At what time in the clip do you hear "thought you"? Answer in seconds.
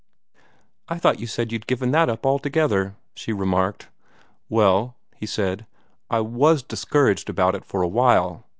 0.97-1.27